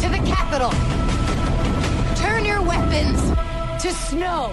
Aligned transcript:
To 0.00 0.08
the 0.08 0.18
capital. 0.30 0.70
Turn 2.16 2.44
your 2.46 2.62
weapons 2.62 3.20
to 3.82 3.90
snow. 3.90 4.50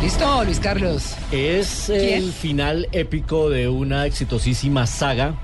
Listo, 0.00 0.44
Luis 0.44 0.58
Carlos. 0.58 1.14
Es 1.30 1.90
el 1.90 2.32
final 2.32 2.88
épico 2.92 3.50
de 3.50 3.68
una 3.68 4.06
exitosísima 4.06 4.86
saga. 4.86 5.34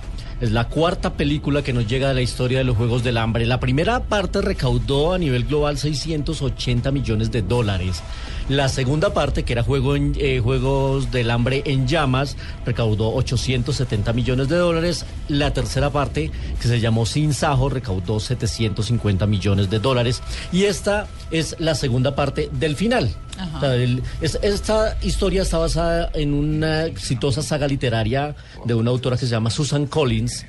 Es 0.41 0.52
la 0.52 0.69
cuarta 0.69 1.15
película 1.15 1.62
que 1.62 1.74
nos 1.74 1.87
llega 1.87 2.09
de 2.09 2.15
la 2.15 2.23
historia 2.23 2.59
de 2.59 2.65
los 2.65 2.77
Juegos 2.77 3.05
del 3.05 3.19
Hambre. 3.19 3.45
La 3.45 3.60
primera 3.60 4.01
parte 4.01 4.41
recaudó 4.41 5.12
a 5.12 5.19
nivel 5.19 5.45
global 5.45 5.77
680 5.77 6.91
millones 6.91 7.30
de 7.30 7.43
dólares. 7.43 8.02
La 8.50 8.68
segunda 8.68 9.14
parte, 9.14 9.45
que 9.45 9.52
era 9.52 9.62
Juego 9.62 9.95
en- 9.95 10.12
eh, 10.18 10.40
Juegos 10.40 11.12
del 11.12 11.30
Hambre 11.30 11.62
en 11.66 11.86
llamas, 11.86 12.36
recaudó 12.66 13.14
870 13.14 14.12
millones 14.12 14.48
de 14.48 14.56
dólares. 14.56 15.04
La 15.28 15.52
tercera 15.52 15.90
parte, 15.90 16.32
que 16.60 16.66
se 16.66 16.80
llamó 16.80 17.06
Sin 17.06 17.32
Sajo, 17.32 17.68
recaudó 17.68 18.18
750 18.18 19.26
millones 19.26 19.70
de 19.70 19.78
dólares. 19.78 20.20
Y 20.50 20.64
esta 20.64 21.06
es 21.30 21.54
la 21.60 21.76
segunda 21.76 22.16
parte 22.16 22.51
del 22.52 22.74
final. 22.74 23.15
O 23.57 23.60
sea, 23.60 23.74
el- 23.76 24.02
es- 24.20 24.38
esta 24.42 24.98
historia 25.01 25.42
está 25.42 25.59
basada 25.59 26.10
en 26.14 26.35
una 26.35 26.87
exitosa 26.87 27.42
saga 27.42 27.68
literaria 27.68 28.35
de 28.64 28.74
una 28.74 28.90
autora 28.90 29.16
que 29.16 29.26
se 29.26 29.30
llama 29.30 29.51
Susan 29.51 29.87
Collins, 29.87 30.45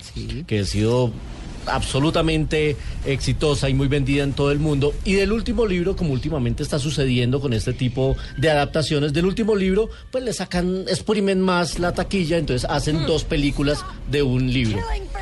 que 0.48 0.60
ha 0.62 0.66
sido 0.66 1.12
absolutamente 1.66 2.76
exitosa 3.06 3.70
y 3.70 3.74
muy 3.74 3.88
vendida 3.88 4.24
en 4.24 4.34
todo 4.34 4.52
el 4.52 4.60
mundo. 4.60 4.94
Y 5.04 5.14
del 5.14 5.32
último 5.32 5.66
libro, 5.66 5.96
como 5.96 6.14
últimamente 6.14 6.64
está 6.64 6.80
sucediendo 6.80 7.40
con 7.40 7.54
este 7.54 7.74
tipo 7.74 8.16
de 8.38 8.50
adaptaciones, 8.50 9.14
del 9.14 9.26
último 9.26 9.56
libro, 9.56 9.90
pues 10.12 10.24
le 10.24 10.34
sacan, 10.34 10.86
exprimen 10.88 11.42
más 11.42 11.80
la 11.80 11.94
taquilla, 11.94 12.38
entonces 12.38 12.70
hacen 12.70 13.06
dos 13.06 13.24
películas 13.24 13.84
de 14.10 14.24
un 14.24 14.52
libro. 14.52 14.80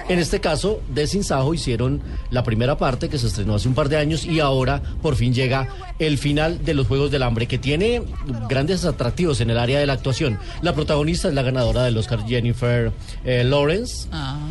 En 0.10 0.18
este 0.18 0.40
caso, 0.40 0.82
de 0.90 1.06
Sin 1.06 1.24
Sajo 1.24 1.54
hicieron 1.54 2.02
la 2.32 2.44
primera 2.44 2.80
parte 2.80 3.10
que 3.10 3.20
se 3.20 3.28
estrenó 3.28 3.54
hace 3.54 3.68
un 3.68 3.76
par 3.76 3.90
de 3.90 3.98
años 3.98 4.26
y 4.26 4.40
ahora 4.40 4.82
por 5.04 5.16
fin 5.16 5.36
llega 5.36 5.68
el 6.00 6.18
final 6.18 6.66
de 6.66 6.74
los 6.74 6.88
Juegos 6.88 7.12
del 7.12 7.22
Hambre, 7.22 7.48
que 7.48 7.60
tiene 7.60 8.02
grandes 8.50 8.86
atractivos 8.86 9.40
en 9.40 9.52
el 9.52 9.60
área 9.60 9.80
de 9.80 9.86
la 9.86 9.94
actuación. 9.94 10.40
La 10.64 10.74
protagonista 10.74 11.28
es 11.28 11.36
la 11.36 11.44
ganadora 11.44 11.84
del 11.84 11.96
Oscar 11.96 12.26
Jennifer 12.26 12.92
eh, 13.24 13.44
Lawrence. 13.44 14.08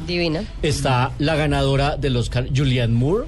Divina. 0.06 0.44
Está 0.62 1.10
la 1.18 1.34
ganadora 1.34 1.96
del 1.96 2.16
Oscar 2.16 2.46
Julianne 2.54 2.94
Moore. 2.94 3.26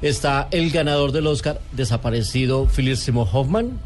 Está 0.00 0.48
el 0.50 0.70
ganador 0.70 1.12
del 1.12 1.26
Oscar 1.26 1.60
desaparecido 1.72 2.66
Philip 2.66 2.96
Seymour 2.96 3.28
Hoffman. 3.30 3.78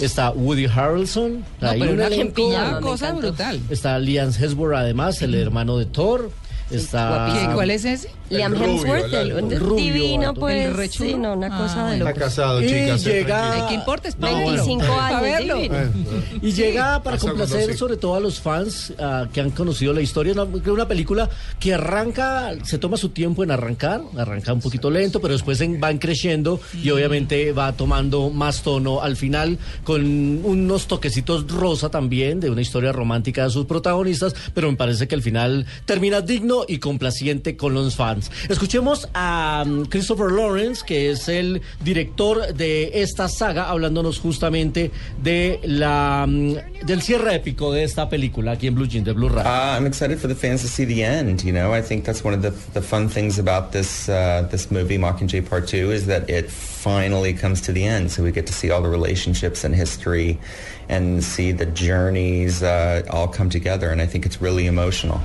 Está 0.00 0.30
Woody 0.30 0.66
Harrelson. 0.66 1.44
No, 1.60 1.68
Hay 1.68 1.80
pero 1.80 1.92
un 1.92 2.00
una, 2.00 2.68
una 2.68 2.80
cosa 2.80 3.12
brutal. 3.12 3.60
Está 3.70 3.98
Liam 3.98 4.30
Hemsworth 4.30 4.76
además, 4.76 5.22
el 5.22 5.34
hermano 5.34 5.78
de 5.78 5.86
Thor. 5.86 6.30
Está 6.72 7.32
¿Qué- 7.48 7.54
¿Cuál 7.54 7.70
es 7.70 7.84
ese? 7.84 8.10
Liam 8.30 8.54
rubio, 8.54 8.66
Hemsworth, 8.66 9.12
el 9.12 9.30
el, 9.30 9.52
el 9.52 9.60
Rubio, 9.60 9.76
divino, 9.92 10.28
alto. 10.30 10.40
pues. 10.40 10.78
El. 10.78 10.90
Sí, 10.90 11.14
no, 11.14 11.34
una 11.34 11.48
cosa 11.50 11.86
Ah, 11.86 11.90
de 11.90 11.98
Está 11.98 12.08
locos. 12.10 12.22
casado, 12.22 12.62
Y 12.62 12.66
chicas. 12.66 13.04
llega- 13.04 13.52
Ay, 13.52 13.62
¿Qué 13.68 13.74
importa? 13.74 14.08
Es 14.08 14.14
No, 14.16 14.20
para 14.22 14.32
verlo. 14.38 14.50
25 14.64 14.80
Para 14.86 15.06
años, 15.18 15.22
verlo. 15.22 15.54
divino. 15.56 15.76
Y 16.40 16.52
llega 16.52 17.02
para 17.02 17.18
complacer 17.18 17.76
sobre 17.76 17.96
todo 17.98 18.14
a 18.14 18.20
los 18.20 18.40
fans 18.40 18.94
ah, 18.98 19.26
que 19.30 19.40
han 19.42 19.50
conocido 19.50 19.92
la 19.92 20.00
historia. 20.00 20.32
Una, 20.32 20.44
una 20.44 20.88
película 20.88 21.28
que 21.60 21.74
arranca, 21.74 22.52
se 22.64 22.78
toma 22.78 22.96
su 22.96 23.10
tiempo 23.10 23.44
en 23.44 23.50
arrancar, 23.50 24.00
arranca 24.16 24.54
un 24.54 24.60
poquito 24.60 24.90
lento, 24.90 25.20
pero 25.20 25.34
después 25.34 25.60
en- 25.60 25.78
van 25.78 25.98
creciendo 25.98 26.58
y 26.82 26.88
obviamente 26.88 27.52
va 27.52 27.72
tomando 27.72 28.30
más 28.30 28.62
tono 28.62 29.02
al 29.02 29.16
final 29.16 29.58
con 29.84 30.02
unos 30.42 30.86
toquecitos 30.86 31.46
rosa 31.48 31.90
también 31.90 32.40
de 32.40 32.48
una 32.48 32.62
historia 32.62 32.92
romántica 32.92 33.44
de 33.44 33.50
sus 33.50 33.66
protagonistas, 33.66 34.34
pero 34.54 34.70
me 34.70 34.76
parece 34.78 35.06
que 35.06 35.14
el 35.14 35.22
final 35.22 35.66
termina 35.84 36.22
digno 36.22 36.61
y 36.68 36.78
complaciente 36.78 37.56
con 37.56 37.74
los 37.74 37.96
fans. 37.96 38.30
Escuchemos 38.48 39.08
a 39.14 39.64
mm, 39.66 39.84
Christopher 39.84 40.30
Lawrence, 40.30 40.82
que 40.86 41.10
es 41.10 41.28
el 41.28 41.62
director 41.84 42.54
de 42.54 43.02
esta 43.02 43.28
saga, 43.28 43.68
hablándonos 43.68 44.18
justamente 44.18 44.90
de 45.22 45.60
la 45.64 46.26
mm, 46.28 46.84
del 46.86 47.02
cierre 47.02 47.36
épico 47.36 47.72
de 47.72 47.84
esta 47.84 48.08
película 48.08 48.52
aquí 48.52 48.66
en 48.66 48.74
Blue 48.74 48.86
Jean 48.86 49.04
de 49.04 49.12
Blue 49.12 49.28
Radio. 49.28 49.50
Uh, 49.50 49.76
I'm 49.76 49.86
excited 49.86 50.18
for 50.18 50.28
the 50.28 50.34
fans 50.34 50.62
to 50.62 50.68
see 50.68 50.84
the 50.84 51.02
end. 51.04 51.42
You 51.44 51.52
know, 51.52 51.72
I 51.72 51.82
think 51.82 52.04
that's 52.04 52.24
one 52.24 52.34
of 52.34 52.42
the 52.42 52.52
the 52.72 52.82
fun 52.82 53.08
things 53.08 53.38
about 53.38 53.72
this 53.72 54.08
uh, 54.08 54.46
this 54.50 54.70
movie, 54.70 54.98
Mockingjay 54.98 55.48
Part 55.48 55.68
Two, 55.68 55.90
is 55.90 56.06
that 56.06 56.28
it 56.28 56.50
finally 56.50 57.32
comes 57.32 57.60
to 57.62 57.72
the 57.72 57.84
end. 57.84 58.10
So 58.10 58.22
we 58.22 58.32
get 58.32 58.46
to 58.46 58.52
see 58.52 58.70
all 58.70 58.82
the 58.82 58.88
relationships 58.88 59.64
and 59.64 59.74
history, 59.74 60.38
and 60.88 61.22
see 61.22 61.52
the 61.52 61.66
journeys 61.66 62.62
uh, 62.62 63.02
all 63.10 63.28
come 63.28 63.50
together. 63.50 63.90
And 63.90 64.00
I 64.00 64.06
think 64.06 64.26
it's 64.26 64.40
really 64.40 64.66
emotional. 64.66 65.20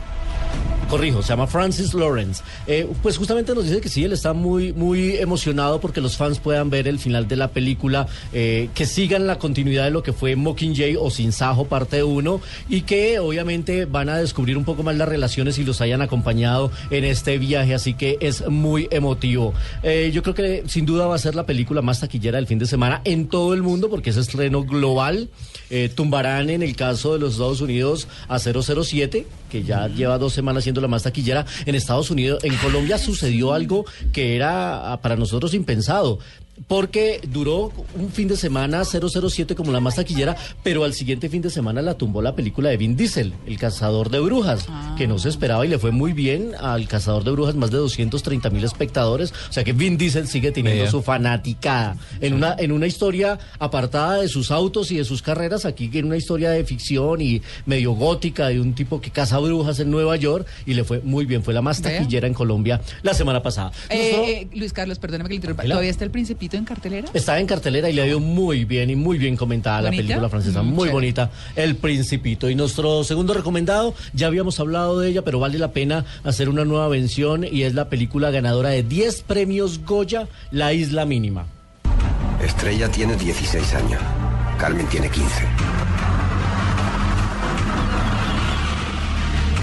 Corrijo, 0.88 1.22
se 1.22 1.30
llama 1.30 1.48
Francis 1.48 1.94
Lawrence. 1.94 2.42
Eh, 2.66 2.88
pues 3.04 3.18
justamente 3.18 3.54
nos 3.54 3.66
dice 3.66 3.82
que 3.82 3.90
sí, 3.90 4.06
él 4.06 4.14
está 4.14 4.34
muy, 4.34 4.72
muy 4.72 5.18
emocionado 5.18 5.82
porque 5.82 6.00
los 6.00 6.16
fans 6.16 6.40
puedan 6.40 6.70
ver 6.70 6.88
el 6.88 6.98
final 6.98 7.28
de 7.28 7.36
la 7.36 7.50
película, 7.50 8.08
eh, 8.32 8.70
que 8.74 8.86
sigan 8.86 9.28
la 9.28 9.38
continuidad 9.38 9.84
de 9.84 9.92
lo 9.92 10.02
que 10.02 10.14
fue 10.14 10.36
Mockingjay 10.36 10.96
o 10.96 11.10
Sin 11.10 11.34
Sajo 11.34 11.66
parte 11.66 12.04
1 12.04 12.42
y 12.70 12.82
que 12.82 13.20
obviamente 13.20 13.86
van 13.86 14.08
a 14.08 14.18
descubrir 14.18 14.58
un 14.58 14.64
poco 14.64 14.84
más 14.84 14.96
las 14.96 15.10
relaciones 15.10 15.58
y 15.58 15.66
los 15.66 15.82
hayan 15.82 16.02
acompañado 16.02 16.72
en 16.90 17.04
este 17.04 17.38
viaje, 17.38 17.74
así 17.74 17.94
que 17.94 18.18
es 18.22 18.48
muy 18.48 18.88
emotivo. 18.90 19.54
Eh, 19.84 20.12
yo 20.14 20.24
creo 20.24 20.36
que 20.36 20.64
sin 20.68 20.86
duda 20.86 21.06
va 21.08 21.16
a 21.16 21.20
ser 21.20 21.36
la 21.36 21.46
película 21.46 21.82
más 21.82 22.00
taquillera 22.00 22.38
del 22.38 22.48
fin 22.48 22.60
de 22.60 22.66
semana 22.66 23.02
en 23.04 23.28
todo 23.28 23.54
el 23.54 23.62
mundo 23.62 23.90
porque 23.90 24.12
es 24.12 24.18
estreno 24.18 24.64
global. 24.64 25.30
Tumbarán 25.96 26.50
en 26.50 26.64
el 26.64 26.78
caso 26.78 27.14
de 27.14 27.20
los 27.20 27.34
Estados 27.34 27.60
Unidos 27.60 28.08
a 28.30 28.40
007, 28.40 29.28
que 29.50 29.64
ya 29.64 29.90
lleva 29.90 30.18
dos 30.18 30.32
semanas 30.32 30.64
siendo 30.64 30.77
la 30.82 30.88
más 30.88 31.04
taquillera. 31.04 31.46
En 31.66 31.76
Estados 31.76 32.12
Unidos, 32.12 32.44
en 32.44 32.56
Colombia 32.58 32.98
sucedió 32.98 33.54
algo 33.54 33.86
que 34.12 34.36
era 34.36 34.92
ah, 34.92 35.02
para 35.02 35.16
nosotros 35.16 35.54
impensado. 35.54 36.20
Porque 36.68 37.22
duró 37.28 37.72
un 37.96 38.10
fin 38.12 38.28
de 38.28 38.36
semana 38.36 38.84
007 38.84 39.56
como 39.56 39.72
la 39.72 39.80
más 39.80 39.96
taquillera, 39.96 40.36
pero 40.64 40.84
al 40.84 40.94
siguiente 40.94 41.30
fin 41.30 41.42
de 41.42 41.50
semana 41.50 41.82
la 41.82 41.94
tumbó 41.98 42.22
la 42.22 42.36
película 42.36 42.70
de 42.70 42.78
Vin 42.78 42.96
Diesel, 42.98 43.34
El 43.46 43.58
Cazador 43.58 44.10
de 44.10 44.20
Brujas, 44.20 44.68
que 44.98 45.08
no 45.08 45.20
se 45.20 45.30
esperaba 45.30 45.66
y 45.66 45.70
le 45.70 45.78
fue 45.80 45.92
muy 45.92 46.14
bien 46.14 46.54
al 46.60 46.88
Cazador 46.88 47.24
de 47.24 47.32
Brujas, 47.32 47.56
más 47.56 47.72
de 47.72 47.78
230 47.78 48.50
mil 48.50 48.64
espectadores. 48.64 49.34
O 49.50 49.54
sea 49.54 49.64
que 49.64 49.74
Vin 49.74 49.98
Diesel 49.98 50.28
sigue 50.28 50.52
teniendo 50.52 50.90
su 50.90 51.02
fanaticada. 51.02 51.96
En 52.22 52.34
una, 52.34 52.56
en 52.58 52.72
una 52.72 52.88
historia 52.88 53.38
apartada 53.60 54.22
de 54.22 54.28
sus 54.28 54.52
autos 54.52 54.92
y 54.92 54.98
de 54.98 55.06
sus 55.06 55.22
carreras, 55.22 55.66
aquí 55.66 55.90
en 55.94 56.06
una 56.06 56.18
historia 56.18 56.50
de 56.52 56.64
ficción 56.66 57.22
y 57.22 57.42
medio 57.66 57.92
gótica 57.94 58.48
de 58.48 58.60
un 58.60 58.74
tipo 58.74 59.00
que 59.00 59.12
caza 59.12 59.38
brujas 59.40 59.80
en 59.80 59.92
Nueva 59.92 60.16
York 60.16 60.48
y 60.66 60.74
le 60.74 60.84
fue 60.84 61.00
muy 61.02 61.26
bien. 61.26 61.44
Fue 61.44 61.54
la 61.54 61.62
más 61.62 61.82
Vea. 61.82 62.00
taquillera 62.00 62.28
en 62.28 62.34
Colombia 62.34 62.82
la 63.04 63.14
semana 63.14 63.42
pasada. 63.44 63.72
Nosotros- 63.72 64.28
Eh, 64.28 64.32
eh, 64.42 64.48
Luis 64.54 64.74
Carlos, 64.74 65.00
perdóname 65.00 65.30
que 65.30 65.34
le 65.34 65.36
interrumpa. 65.36 65.64
¿Todavía 65.64 65.90
está 65.92 66.04
el 66.04 66.12
Principito 66.48 66.58
en 66.58 66.66
cartelera? 66.66 67.10
Estaba 67.14 67.40
en 67.40 67.46
cartelera 67.48 67.90
y 67.90 67.94
le 67.94 68.02
ha 68.04 68.08
ido 68.08 68.20
muy 68.22 68.64
bien 68.64 68.90
y 68.90 68.96
muy 68.96 69.18
bien 69.18 69.36
comentada 69.36 69.82
la 69.82 69.90
película 69.90 70.30
francesa, 70.30 70.62
Mm, 70.64 70.66
muy 70.68 70.76
chévere. 70.76 70.92
bonita, 70.94 71.30
El 71.56 71.76
Principito. 71.76 72.50
Y 72.50 72.56
nuestro 72.56 73.04
segundo 73.04 73.34
recomendado, 73.34 73.94
ya 74.14 74.28
habíamos 74.28 74.58
hablado 74.62 75.00
de 75.00 75.10
ella, 75.10 75.24
pero 75.24 75.40
vale 75.40 75.60
la 75.60 75.72
pena 75.74 76.06
hacer 76.24 76.48
una 76.48 76.64
nueva 76.64 76.88
mención 76.90 77.44
y 77.50 77.64
es 77.64 77.74
la 77.74 77.90
película 77.90 78.32
ganadora 78.32 78.70
de 78.70 78.84
10 78.84 79.24
premios 79.24 79.82
Goya, 79.86 80.28
La 80.52 80.72
Isla 80.74 81.06
Mínima. 81.06 81.48
Estrella 82.42 82.88
tiene 82.90 83.16
16 83.18 83.74
años. 83.74 84.02
Carmen 84.58 84.88
tiene 84.88 85.10
15. 85.10 85.30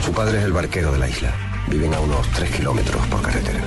Su 0.04 0.12
padre 0.12 0.38
es 0.38 0.44
el 0.44 0.52
barquero 0.52 0.92
de 0.92 0.98
la 0.98 1.08
isla. 1.08 1.32
Viven 1.68 1.94
a 1.94 2.00
unos 2.00 2.28
3 2.32 2.50
kilómetros 2.50 3.06
por 3.06 3.22
carretera. 3.22 3.60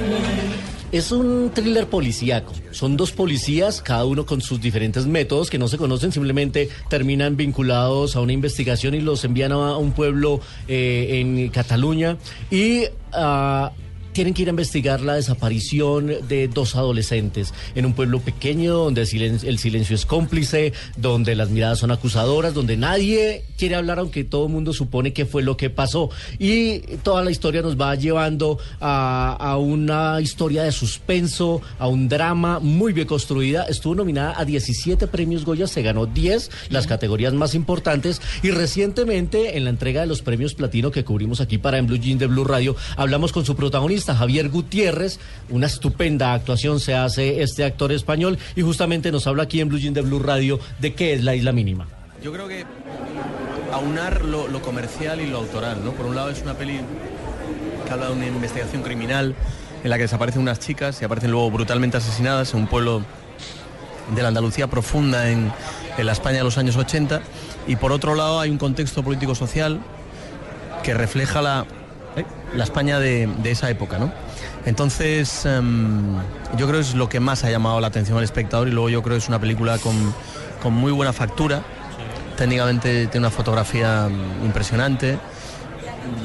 Es 0.91 1.11
un 1.11 1.51
thriller 1.53 1.87
policíaco. 1.87 2.53
Son 2.71 2.95
dos 2.95 3.11
policías, 3.11 3.81
cada 3.81 4.05
uno 4.05 4.25
con 4.25 4.39
sus 4.39 4.61
diferentes 4.61 5.05
métodos 5.05 5.49
que 5.49 5.57
no 5.57 5.67
se 5.67 5.77
conocen, 5.77 6.13
simplemente 6.13 6.69
terminan 6.89 7.35
vinculados 7.35 8.15
a 8.15 8.21
una 8.21 8.31
investigación 8.31 8.93
y 8.93 9.01
los 9.01 9.25
envían 9.25 9.51
a 9.51 9.77
un 9.77 9.91
pueblo 9.91 10.39
eh, 10.69 11.19
en 11.19 11.49
Cataluña 11.49 12.17
y 12.49 12.83
ah, 13.11 13.73
tienen 14.17 14.33
que 14.33 14.41
ir 14.41 14.47
a 14.47 14.49
investigar 14.49 15.01
la 15.01 15.13
desaparición 15.13 16.11
de 16.27 16.47
dos 16.47 16.75
adolescentes 16.75 17.53
en 17.75 17.85
un 17.85 17.93
pueblo 17.93 18.19
pequeño 18.19 18.73
donde 18.73 19.01
el 19.01 19.07
silencio, 19.07 19.47
el 19.47 19.59
silencio 19.59 19.95
es 19.95 20.07
cómplice, 20.07 20.73
donde 20.95 21.35
las 21.35 21.51
miradas 21.51 21.77
son 21.77 21.91
acusadoras, 21.91 22.55
donde 22.55 22.77
nadie 22.77 23.43
quiere 23.59 23.75
hablar 23.75 23.99
aunque 23.99 24.23
todo 24.23 24.47
el 24.47 24.51
mundo 24.51 24.73
supone 24.73 25.13
que 25.13 25.27
fue 25.27 25.43
lo 25.43 25.55
que 25.55 25.69
pasó. 25.69 26.09
Y 26.39 26.79
toda 27.03 27.23
la 27.23 27.29
historia 27.29 27.61
nos 27.61 27.79
va 27.79 27.93
llevando 27.93 28.57
a, 28.81 29.37
a 29.39 29.57
una 29.57 30.19
historia 30.19 30.63
de 30.63 30.71
suspenso, 30.71 31.61
a 31.77 31.87
un 31.87 32.09
drama 32.09 32.59
muy 32.59 32.93
bien 32.93 33.05
construida. 33.05 33.65
Estuvo 33.65 33.93
nominada 33.93 34.33
a 34.35 34.45
17 34.45 35.05
premios 35.05 35.45
Goya, 35.45 35.67
se 35.67 35.83
ganó 35.83 36.07
10, 36.07 36.49
las 36.69 36.87
categorías 36.87 37.33
más 37.33 37.53
importantes. 37.53 38.19
Y 38.41 38.49
recientemente, 38.49 39.57
en 39.57 39.65
la 39.65 39.69
entrega 39.69 40.01
de 40.01 40.07
los 40.07 40.23
premios 40.23 40.55
Platino 40.55 40.89
que 40.89 41.03
cubrimos 41.03 41.39
aquí 41.39 41.59
para 41.59 41.77
En 41.77 41.85
Blue 41.85 41.97
Jean 41.97 42.17
de 42.17 42.25
Blue 42.25 42.45
Radio, 42.45 42.75
hablamos 42.95 43.31
con 43.31 43.45
su 43.45 43.55
protagonista, 43.55 44.06
Javier 44.15 44.49
Gutiérrez. 44.49 45.19
Una 45.49 45.67
estupenda 45.67 46.33
actuación 46.33 46.79
se 46.79 46.95
hace 46.95 47.41
este 47.41 47.63
actor 47.63 47.91
español 47.91 48.37
y 48.55 48.61
justamente 48.61 49.11
nos 49.11 49.27
habla 49.27 49.43
aquí 49.43 49.61
en 49.61 49.69
Blue 49.69 49.79
Jean 49.79 49.93
de 49.93 50.01
Blue 50.01 50.19
Radio 50.19 50.59
de 50.79 50.93
qué 50.93 51.13
es 51.13 51.23
la 51.23 51.35
isla 51.35 51.51
mínima. 51.51 51.87
Yo 52.23 52.31
creo 52.31 52.47
que 52.47 52.65
aunar 53.71 54.25
lo, 54.25 54.61
comercial 54.61 55.21
y 55.21 55.27
lo 55.27 55.37
autoral, 55.37 55.83
¿no? 55.83 55.91
Por 55.91 56.05
un 56.05 56.15
lado 56.15 56.29
es 56.29 56.41
una 56.41 56.55
peli 56.55 56.79
que 57.85 57.93
habla 57.93 58.07
de 58.07 58.13
una 58.13 58.27
investigación 58.27 58.81
criminal 58.81 59.35
en 59.83 59.89
la 59.89 59.97
que 59.97 60.03
desaparecen 60.03 60.41
unas 60.41 60.59
chicas 60.59 61.01
y 61.01 61.05
aparecen 61.05 61.31
luego 61.31 61.51
brutalmente 61.51 61.97
asesinadas 61.97 62.53
en 62.53 62.61
un 62.61 62.67
pueblo 62.67 63.03
de 64.15 64.21
la 64.21 64.29
Andalucía 64.29 64.67
profunda 64.67 65.29
en, 65.29 65.51
en 65.97 66.05
la 66.05 66.11
España 66.11 66.37
de 66.37 66.43
los 66.43 66.57
años 66.57 66.75
80 66.75 67.21
y 67.67 67.75
por 67.75 67.91
otro 67.91 68.15
lado 68.15 68.39
hay 68.39 68.49
un 68.49 68.57
contexto 68.57 69.03
político-social 69.03 69.79
que 70.83 70.93
refleja 70.93 71.41
la, 71.41 71.65
¿eh? 72.17 72.25
la 72.55 72.63
España 72.63 72.99
de, 72.99 73.29
esa 73.45 73.69
época, 73.69 73.97
¿no? 73.97 74.11
Entonces, 74.65 75.45
em, 75.45 76.15
yo 76.57 76.67
creo 76.67 76.73
que 76.73 76.79
es 76.79 76.95
lo 76.95 77.07
que 77.07 77.19
más 77.19 77.43
ha 77.43 77.49
llamado 77.49 77.79
la 77.79 77.87
atención 77.87 78.17
al 78.17 78.23
espectador 78.23 78.67
y 78.67 78.71
luego 78.71 78.89
yo 78.89 79.01
creo 79.01 79.15
que 79.15 79.19
es 79.19 79.27
una 79.27 79.39
película 79.39 79.77
con, 79.77 80.13
con 80.61 80.73
muy 80.73 80.91
buena 80.91 81.13
factura. 81.13 81.61
Técnicamente 82.35 83.07
tiene 83.07 83.27
una 83.27 83.35
fotografía 83.35 84.09
mm, 84.09 84.45
impresionante. 84.45 85.17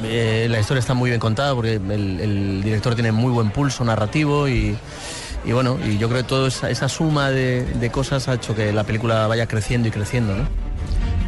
Eh, 0.05 0.47
la 0.51 0.61
historia 0.61 0.81
está 0.81 0.95
muy 0.95 1.11
bien 1.11 1.21
contada 1.21 1.55
porque 1.55 1.75
el, 1.75 2.63
director 2.63 2.95
tiene 2.95 3.13
muy 3.13 3.33
buen 3.33 3.51
pulso 3.51 3.85
narrativo 3.85 4.49
y, 4.49 4.77
bueno, 5.45 5.79
y 5.85 5.99
yo 5.99 6.09
creo 6.09 6.23
que 6.23 6.29
toda 6.29 6.49
esa, 6.49 6.71
esa 6.71 6.89
suma 6.89 7.31
de, 7.31 7.65
de 7.65 7.91
cosas 7.91 8.29
ha 8.29 8.35
hecho 8.35 8.55
que 8.55 8.73
la 8.73 8.85
película 8.85 9.27
vaya 9.27 9.47
creciendo 9.47 9.89
y 9.89 9.91
creciendo, 9.91 10.37
¿no? 10.37 10.72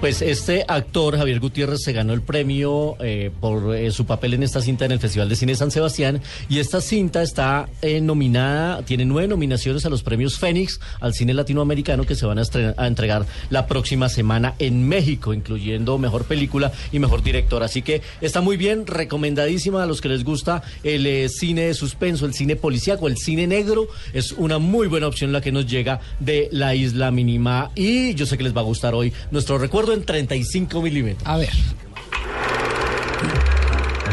Pues 0.05 0.21
este 0.21 0.67
actor, 0.69 1.17
Javier 1.17 1.41
Gutiérrez, 1.41 1.81
se 1.81 1.95
ganó 1.95 2.13
el 2.13 2.21
premio 2.21 2.95
eh, 3.01 3.31
por 3.41 3.75
eh, 3.75 3.91
su 3.91 4.05
papel 4.05 4.35
en 4.35 4.43
esta 4.43 4.61
cinta 4.61 4.85
en 4.85 4.93
el 4.93 4.99
Festival 4.99 5.31
de 5.31 5.35
Cine 5.35 5.55
San 5.55 5.71
Sebastián. 5.71 6.21
Y 6.51 6.59
esta 6.59 6.83
cinta 6.83 7.23
está 7.23 7.71
eh, 7.81 8.03
nominada, 8.03 8.83
tiene 8.83 9.07
nueve 9.07 9.29
nominaciones 9.29 9.87
a 9.87 9.89
los 9.89 10.03
premios 10.03 10.39
Fénix 10.39 10.79
al 11.01 11.15
cine 11.15 11.33
latinoamericano 11.33 12.05
que 12.05 12.17
se 12.17 12.27
van 12.27 12.39
a, 12.39 12.43
a 12.77 12.87
entregar 12.87 13.25
la 13.49 13.67
próxima 13.67 14.11
semana 14.11 14.53
en 14.59 14.87
México, 14.87 15.33
incluyendo 15.33 15.97
mejor 15.97 16.25
película 16.25 16.71
y 16.93 16.99
mejor 16.99 17.23
director. 17.23 17.63
Así 17.63 17.81
que 17.81 18.03
está 18.21 18.43
muy 18.43 18.59
bien, 18.59 18.87
recomendadísima 18.87 19.85
a 19.85 19.87
los 19.87 20.03
que 20.03 20.11
les 20.11 20.23
gusta 20.23 20.63
el 20.83 21.31
cine 21.31 21.69
de 21.69 21.73
suspenso, 21.73 22.27
el 22.27 22.35
cine 22.35 22.57
policíaco, 22.57 23.09
el 23.09 23.17
cine 23.17 23.47
negro. 23.47 23.89
Es 24.13 24.33
una 24.33 24.59
muy 24.59 24.87
buena 24.87 25.07
opción 25.07 25.33
la 25.33 25.41
que 25.41 25.51
nos 25.51 25.67
llega 25.67 26.01
de 26.21 26.51
la 26.53 26.75
isla 26.75 27.11
mínima. 27.11 27.71
Y 27.75 28.13
yo 28.13 28.27
sé 28.27 28.37
que 28.37 28.45
les 28.45 28.55
va 28.55 28.61
a 28.61 28.65
gustar 28.65 28.95
hoy 28.95 29.11
nuestro 29.31 29.57
recuerdo 29.57 29.94
en 29.95 30.05
35 30.05 30.83
milímetros. 30.83 31.27
A 31.27 31.37
ver. 31.37 31.53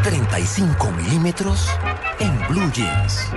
35 0.04 0.92
milímetros 0.92 1.68
en 2.20 2.48
Blue 2.48 2.72
Jeans. 2.72 3.28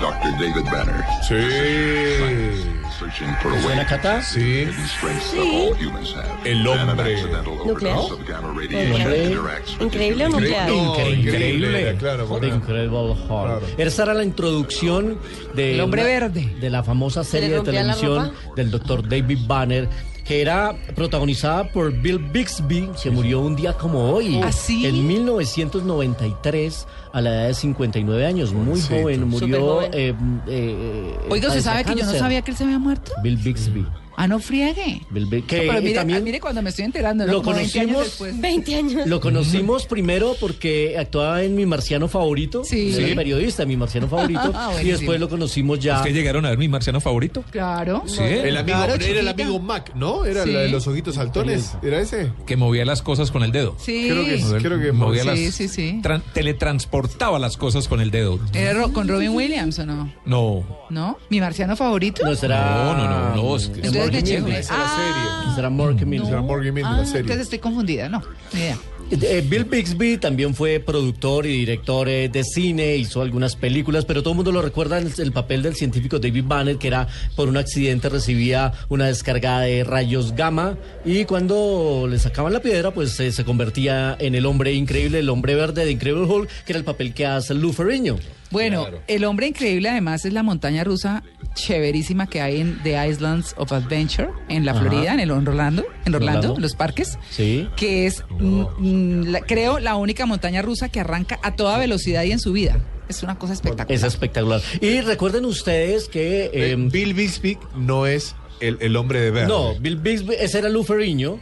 Dr. 0.00 0.32
David 0.38 0.70
Banner. 0.70 1.04
Sí. 1.26 2.81
Searching 3.02 3.34
for 3.42 3.50
a 3.50 3.54
way 3.54 3.62
¿Suena 3.62 3.86
Cata? 3.86 4.22
Sí. 4.22 4.38
hidden 4.40 4.86
strengths 4.86 5.32
that 5.32 5.40
all 5.40 5.74
humans 5.74 6.14
have. 6.14 6.48
El 6.48 6.66
hombre. 6.68 7.14
accidental 7.14 7.54
Nuclear. 7.66 7.96
overdose 7.96 8.12
of 8.22 8.28
gamma 8.28 8.48
El 8.48 8.56
radiation 8.56 9.02
hombre. 9.02 9.24
interacts 9.24 9.72
with 9.74 9.82
¿Increíble 9.82 10.24
o 10.24 10.28
nuclear? 10.28 10.68
No, 10.68 10.94
Increíble. 10.94 11.30
increíble, 11.32 11.96
claro, 11.98 12.38
The. 12.40 12.46
Incredible 12.48 12.98
Hulk. 13.10 13.26
Claro. 13.26 13.60
Esa 13.76 14.02
era 14.04 14.14
la 14.14 14.22
introducción 14.24 15.18
de 15.54 15.74
El 15.74 15.80
hombre 15.80 16.04
verde. 16.04 16.54
de 16.60 16.70
la 16.70 16.84
famosa 16.84 17.24
serie 17.24 17.48
de 17.48 17.60
televisión 17.62 18.32
del 18.54 18.70
doctor 18.70 19.08
David 19.08 19.38
Banner 19.48 19.88
que 20.24 20.40
era 20.40 20.74
protagonizada 20.94 21.64
por 21.72 21.92
Bill 21.92 22.18
Bixby, 22.18 22.88
que 23.02 23.10
murió 23.10 23.40
un 23.40 23.56
día 23.56 23.72
como 23.74 24.12
hoy, 24.12 24.40
¿Ah, 24.42 24.52
sí? 24.52 24.86
en 24.86 25.06
1993, 25.06 26.86
a 27.12 27.20
la 27.20 27.30
edad 27.34 27.46
de 27.48 27.54
59 27.54 28.26
años, 28.26 28.52
muy 28.52 28.80
joven, 28.80 29.28
murió... 29.28 29.38
Superjoven. 29.46 29.90
eh, 29.94 30.14
eh, 30.46 31.18
Oiga, 31.28 31.48
¿usted 31.48 31.48
padecía 31.48 31.62
sabe 31.62 31.84
que 31.84 31.90
yo 31.90 31.94
no 31.96 32.00
cáncer. 32.02 32.18
sabía 32.20 32.42
que 32.42 32.50
él 32.52 32.56
se 32.56 32.64
había 32.64 32.78
muerto? 32.78 33.12
Bill 33.22 33.36
Bixby. 33.36 33.86
Ah, 34.16 34.28
no 34.28 34.38
friegue. 34.40 35.00
Que 35.46 35.58
Pero 35.58 35.80
mire, 35.82 35.94
también 35.94 36.22
mire 36.24 36.40
cuando 36.40 36.62
me 36.62 36.70
estoy 36.70 36.84
enterando. 36.84 37.26
¿no? 37.26 37.32
lo 37.32 37.42
Como 37.42 37.56
20 37.56 37.80
años 37.80 37.92
conocimos- 37.96 38.04
después. 38.04 38.40
20 38.40 38.74
años. 38.76 39.06
Lo 39.06 39.20
conocimos 39.20 39.86
primero 39.86 40.36
porque 40.40 40.96
actuaba 40.98 41.42
en 41.42 41.54
Mi 41.54 41.66
Marciano 41.66 42.08
Favorito. 42.08 42.64
Sí. 42.64 42.92
Era 42.94 43.08
Sí. 43.08 43.14
periodista, 43.14 43.64
Mi 43.64 43.76
Marciano 43.76 44.08
Favorito. 44.08 44.52
Ah, 44.54 44.72
y 44.82 44.86
después 44.86 45.18
lo 45.20 45.28
conocimos 45.28 45.78
ya. 45.80 45.96
¿Es 45.96 46.02
que 46.02 46.12
llegaron 46.12 46.44
a 46.46 46.50
ver 46.50 46.58
mi 46.58 46.68
marciano 46.68 47.00
favorito? 47.00 47.44
Claro. 47.50 48.02
Sí. 48.06 48.20
El 48.22 48.56
amigo, 48.56 48.76
Claro, 48.78 48.94
era 48.94 49.20
el 49.20 49.28
amigo 49.28 49.58
Mac, 49.58 49.92
¿no? 49.94 50.24
Era 50.24 50.44
Sí. 50.44 50.52
la 50.52 50.60
de 50.60 50.68
los 50.68 50.86
ojitos 50.86 51.14
saltones. 51.16 51.72
¿Era 51.82 52.00
ese? 52.00 52.30
Que 52.46 52.56
movía 52.56 52.84
las 52.84 53.02
cosas 53.02 53.30
con 53.30 53.42
el 53.42 53.52
dedo. 53.52 53.76
Sí. 53.78 54.08
Creo 54.10 54.24
que 54.24 54.38
sí. 54.38 54.44
Creo 54.62 54.80
que 54.80 54.92
movía 54.92 55.22
sí, 55.22 55.28
las, 55.28 55.54
sí, 55.54 55.68
sí. 55.68 56.00
tran- 56.02 56.22
teletransportaba 56.32 57.38
las 57.38 57.56
cosas 57.56 57.88
con 57.88 58.00
el 58.00 58.10
dedo. 58.10 58.38
¿Era 58.54 58.72
Ro- 58.74 58.92
con 58.92 59.08
Robin 59.08 59.30
Williams 59.30 59.78
o 59.78 59.86
no? 59.86 60.12
No. 60.24 60.64
¿No? 60.90 61.18
¿Mi 61.30 61.40
marciano 61.40 61.76
favorito? 61.76 62.24
No, 62.24 62.34
será. 62.34 62.84
No, 62.84 62.96
no, 62.96 63.08
no, 63.08 63.36
no, 63.36 63.56
es 63.56 63.66
que- 63.68 63.80
es 63.80 63.86
Entonces 63.86 64.01
Morgan. 64.10 64.48
Esa 64.52 64.74
era 64.74 64.84
Ah, 64.84 65.52
Será 65.54 65.70
Morgan. 65.70 66.24
Será 66.24 66.40
Morgan 66.42 66.74
Milne, 66.74 66.88
ah, 66.88 66.96
la 66.98 67.04
serie. 67.06 67.20
entonces 67.20 67.42
estoy 67.44 67.58
confundida. 67.58 68.08
No, 68.08 68.22
idea. 68.52 68.76
Eh, 69.10 69.44
Bill 69.46 69.64
Bixby 69.64 70.16
también 70.16 70.54
fue 70.54 70.80
productor 70.80 71.44
y 71.44 71.50
director 71.58 72.08
eh, 72.08 72.30
de 72.30 72.44
cine, 72.44 72.96
hizo 72.96 73.20
algunas 73.20 73.56
películas, 73.56 74.06
pero 74.06 74.22
todo 74.22 74.32
el 74.32 74.36
mundo 74.36 74.52
lo 74.52 74.62
recuerda 74.62 74.96
el, 74.96 75.12
el 75.18 75.32
papel 75.32 75.60
del 75.62 75.74
científico 75.74 76.18
David 76.18 76.44
Banner, 76.46 76.78
que 76.78 76.86
era 76.86 77.08
por 77.36 77.46
un 77.48 77.58
accidente 77.58 78.08
recibía 78.08 78.72
una 78.88 79.06
descarga 79.08 79.60
de 79.60 79.84
rayos 79.84 80.32
gamma 80.34 80.78
y 81.04 81.26
cuando 81.26 82.06
le 82.08 82.18
sacaban 82.18 82.54
la 82.54 82.60
piedra, 82.60 82.92
pues 82.92 83.20
eh, 83.20 83.32
se 83.32 83.44
convertía 83.44 84.16
en 84.18 84.34
el 84.34 84.46
hombre 84.46 84.72
increíble, 84.72 85.18
el 85.18 85.28
hombre 85.28 85.56
verde 85.56 85.84
de 85.84 85.90
Incredible 85.90 86.24
Hulk, 86.24 86.48
que 86.64 86.72
era 86.72 86.78
el 86.78 86.84
papel 86.86 87.12
que 87.12 87.26
hace 87.26 87.52
Lou 87.52 87.72
Ferrigno. 87.74 88.16
Bueno, 88.52 88.86
el 89.08 89.24
hombre 89.24 89.48
increíble 89.48 89.88
además 89.88 90.24
es 90.24 90.32
la 90.32 90.42
montaña 90.42 90.84
rusa 90.84 91.22
chéverísima 91.54 92.26
que 92.28 92.40
hay 92.40 92.60
en 92.60 92.82
The 92.82 93.08
Islands 93.08 93.54
of 93.58 93.72
Adventure 93.72 94.28
en 94.48 94.64
la 94.64 94.72
Ajá. 94.72 94.80
Florida, 94.82 95.12
en 95.14 95.20
el 95.20 95.30
Orlando, 95.30 95.84
en 96.04 96.14
Orlando, 96.14 96.38
Orlando. 96.38 96.54
en 96.56 96.62
los 96.62 96.74
parques, 96.74 97.18
Sí. 97.30 97.68
que 97.76 98.06
es, 98.06 98.24
mm, 98.30 98.62
mm, 98.78 99.22
la- 99.28 99.40
creo, 99.40 99.78
la 99.78 99.96
única 99.96 100.24
montaña 100.26 100.62
rusa 100.62 100.88
que 100.88 101.00
arranca 101.00 101.38
a 101.42 101.56
toda 101.56 101.78
velocidad 101.78 102.22
y 102.24 102.32
en 102.32 102.38
su 102.40 102.52
vida. 102.52 102.78
Es 103.08 103.22
una 103.22 103.38
cosa 103.38 103.52
espectacular. 103.52 103.90
Es 103.96 104.02
espectacular. 104.04 104.60
Y 104.80 105.00
recuerden 105.02 105.44
ustedes 105.44 106.08
que... 106.08 106.44
Eh, 106.46 106.50
eh, 106.54 106.76
Bill 106.78 107.12
Bixby 107.14 107.58
no 107.76 108.06
es 108.06 108.34
el, 108.60 108.78
el 108.80 108.96
hombre 108.96 109.20
de 109.20 109.30
verde. 109.30 109.48
No, 109.48 109.74
Bill 109.78 109.96
Bixby, 109.96 110.34
ese 110.38 110.58
era 110.60 110.68
Lou 110.70 110.84
Ferrigno, 110.84 111.38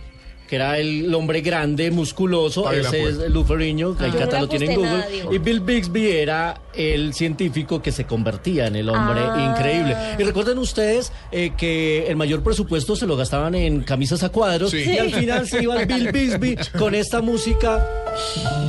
que 0.50 0.57
era 0.57 0.78
el 0.78 1.14
hombre 1.14 1.42
grande, 1.42 1.92
musculoso, 1.92 2.71
ese 2.73 3.04
es. 3.04 3.30
Lou 3.30 3.45
Ferrigno, 3.45 3.97
que 3.97 4.02
Ah. 4.02 4.07
el 4.09 4.40
lo 4.40 4.49
tiene 4.49 4.66
en 4.66 4.75
Google. 4.75 5.04
y 5.30 5.38
Bill 5.38 5.61
Bixby 5.61 6.11
era 6.11 6.61
el 6.75 7.14
científico 7.14 7.80
que 7.80 7.92
se 7.92 8.04
convertía 8.04 8.66
en 8.66 8.75
el 8.75 8.88
hombre 8.88 9.21
Ah. 9.23 9.54
increíble. 9.57 9.97
Y 10.19 10.25
recuerden 10.25 10.59
ustedes 10.59 11.12
eh, 11.30 11.52
que 11.57 12.09
el 12.09 12.16
mayor 12.16 12.42
presupuesto 12.42 12.97
se 12.97 13.07
lo 13.07 13.16
gastaban 13.16 13.54
en 13.54 13.83
camisas 13.83 14.25
a 14.25 14.30
cuadros 14.30 14.73
Sí. 14.73 14.83
y 14.90 14.99
al 14.99 15.12
final 15.12 15.47
se 15.47 15.62
iba 15.62 15.80
el 15.80 15.87
Bill 15.87 16.11
Bixby 16.11 16.57
con 16.76 16.97
esta 16.97 17.21
música, 17.23 17.87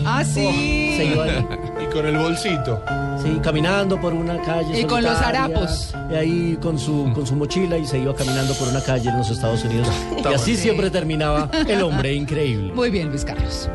Ah, 0.06 0.24
sí. 0.24 0.94
se 0.98 1.06
iba 1.06 1.26
Y 1.82 1.86
con 1.92 2.06
el 2.06 2.16
bolsito. 2.16 2.84
Sí, 3.24 3.40
caminando 3.44 4.00
por 4.00 4.14
una 4.14 4.42
calle 4.42 4.80
Y 4.80 4.86
con 4.86 5.04
los 5.04 5.16
harapos. 5.16 5.94
Y 6.10 6.16
ahí 6.16 6.58
con 6.62 6.78
su, 6.78 7.12
con 7.14 7.26
su 7.26 7.36
mochila 7.36 7.78
y 7.78 7.86
se 7.86 8.00
iba 8.00 8.16
caminando 8.16 8.54
por 8.56 8.68
una 8.68 8.82
calle 8.82 9.10
en 9.10 9.18
los 9.18 9.30
Estados 9.30 9.64
Unidos. 9.64 9.88
y 10.24 10.34
así 10.34 10.56
siempre 10.56 10.90
terminaba 10.90 11.50
el 11.68 11.82
hombre 11.84 12.14
increíble. 12.14 12.74
Muy 12.74 12.90
bien, 12.90 13.10
Luis 13.10 13.26
Carlos. 13.26 13.70